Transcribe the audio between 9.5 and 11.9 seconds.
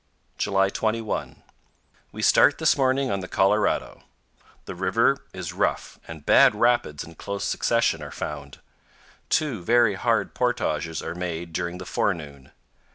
very hard portages are made during the